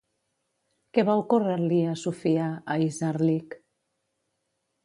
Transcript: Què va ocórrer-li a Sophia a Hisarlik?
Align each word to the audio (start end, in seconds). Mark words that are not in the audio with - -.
Què 0.97 1.03
va 1.09 1.17
ocórrer-li 1.23 1.79
a 1.91 1.95
Sophia 2.05 2.49
a 2.77 2.81
Hisarlik? 2.87 3.59